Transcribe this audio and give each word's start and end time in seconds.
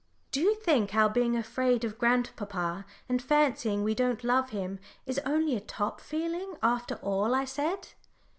"Do 0.31 0.41
you 0.41 0.55
think 0.55 0.95
our 0.95 1.09
being 1.11 1.35
afraid 1.37 1.83
of 1.83 1.99
grandpapa 1.99 2.87
and 3.07 3.21
fancying 3.21 3.83
we 3.83 3.93
don't 3.93 4.23
love 4.23 4.49
him 4.49 4.79
is 5.05 5.19
only 5.27 5.55
a 5.55 5.59
top 5.61 6.01
feeling 6.01 6.55
after 6.63 6.95
all?" 7.03 7.35
I 7.35 7.45
said. 7.45 7.89